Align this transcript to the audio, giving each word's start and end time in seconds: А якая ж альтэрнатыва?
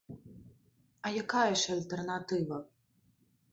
А 1.09 1.11
якая 1.23 1.53
ж 1.65 1.77
альтэрнатыва? 1.77 2.59